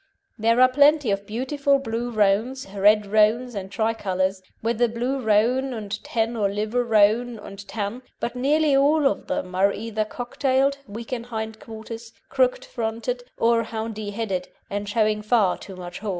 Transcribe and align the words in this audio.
There 0.39 0.59
are 0.61 0.67
plenty 0.67 1.11
of 1.11 1.27
beautiful 1.27 1.77
blue 1.77 2.09
roans, 2.09 2.65
red 2.73 3.05
roans, 3.05 3.53
and 3.53 3.69
tricolours, 3.71 4.41
whether 4.61 4.87
blue 4.87 5.19
roan 5.21 5.75
and 5.75 6.03
tan 6.03 6.35
or 6.35 6.49
liver 6.49 6.83
roan 6.83 7.37
and 7.37 7.67
tan, 7.67 8.01
but 8.19 8.35
nearly 8.35 8.75
all 8.75 9.05
of 9.05 9.27
them 9.27 9.53
are 9.53 9.71
either 9.71 10.03
cocktailed, 10.05 10.79
weak 10.87 11.13
in 11.13 11.25
hind 11.25 11.59
quarters, 11.59 12.13
crooked 12.29 12.65
fronted, 12.65 13.29
or 13.37 13.63
houndy 13.63 14.11
headed, 14.11 14.47
and 14.71 14.89
showing 14.89 15.21
far 15.21 15.55
too 15.59 15.75
much 15.75 15.99
haw. 15.99 16.09